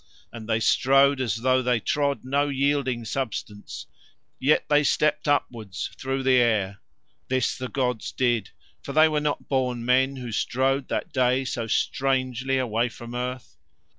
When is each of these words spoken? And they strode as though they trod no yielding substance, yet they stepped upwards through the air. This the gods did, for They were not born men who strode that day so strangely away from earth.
And 0.33 0.49
they 0.49 0.59
strode 0.59 1.21
as 1.21 1.35
though 1.43 1.61
they 1.61 1.79
trod 1.79 2.25
no 2.25 2.47
yielding 2.49 3.05
substance, 3.05 3.85
yet 4.39 4.67
they 4.67 4.83
stepped 4.83 5.27
upwards 5.27 5.91
through 5.95 6.23
the 6.23 6.37
air. 6.37 6.79
This 7.27 7.55
the 7.55 7.67
gods 7.67 8.11
did, 8.11 8.49
for 8.81 8.93
They 8.93 9.07
were 9.07 9.19
not 9.19 9.47
born 9.47 9.85
men 9.85 10.15
who 10.15 10.31
strode 10.31 10.87
that 10.87 11.13
day 11.13 11.45
so 11.45 11.67
strangely 11.67 12.57
away 12.57 12.89
from 12.89 13.13
earth. 13.13 13.57